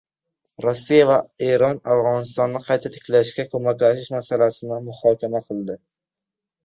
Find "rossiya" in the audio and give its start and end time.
0.63-1.03